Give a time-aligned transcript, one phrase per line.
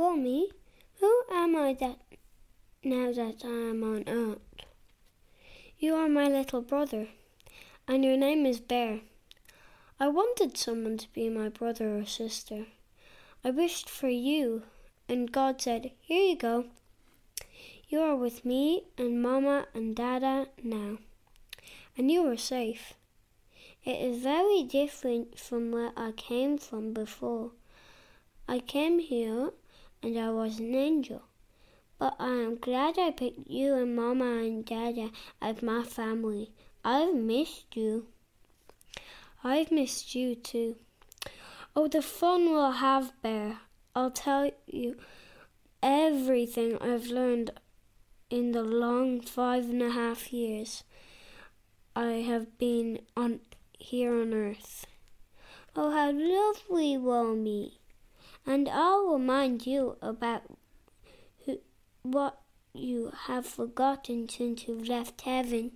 [0.00, 0.48] Wolmy,
[0.98, 1.98] who am I that
[2.82, 4.64] now that I am on earth?
[5.78, 7.08] You are my little brother,
[7.86, 9.00] and your name is Bear.
[10.00, 12.64] I wanted someone to be my brother or sister.
[13.44, 14.62] I wished for you,
[15.06, 16.64] and God said, Here you go.
[17.90, 20.96] You are with me and Mama and Dada now,
[21.94, 22.94] and you are safe.
[23.84, 27.50] It is very different from where I came from before.
[28.48, 29.50] I came here
[30.02, 31.22] and I was an angel.
[31.98, 36.50] But I am glad I picked you and Mama and Dada as my family.
[36.84, 38.06] I've missed you.
[39.44, 40.76] I've missed you too.
[41.76, 43.58] Oh, the fun we'll have, Bear.
[43.94, 44.96] I'll tell you
[45.82, 47.50] everything I've learned
[48.30, 50.84] in the long five and a half years
[51.96, 53.40] I have been on
[53.78, 54.86] here on earth.
[55.74, 57.79] Oh, how lovely, Wolmy.
[58.46, 60.42] And I'll remind you about
[61.44, 61.58] who,
[62.02, 62.40] what
[62.72, 65.72] you have forgotten since you left heaven.